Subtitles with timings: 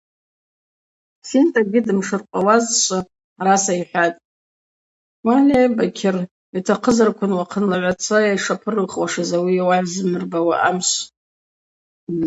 [1.19, 2.99] Хӏвсин тӏакӏвгьи йымшыркъваразшва
[3.39, 4.21] араса йхӏватӏ:–
[5.25, 6.15] Уальай, Бакьыр,
[6.53, 11.01] йутахъызарквын уахъынлагӏваца йшапырухуашыз ауи уагӏызмырбауа амшв.